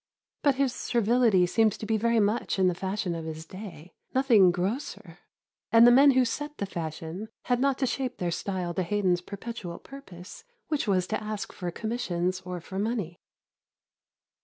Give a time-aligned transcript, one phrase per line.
[0.41, 4.49] But his servility seems to be very much in the fashion of his day nothing
[4.49, 5.19] grosser;
[5.71, 9.21] and the men who set the fashion had not to shape their style to Haydon's
[9.21, 13.19] perpetual purpose, which was to ask for commissions or for money.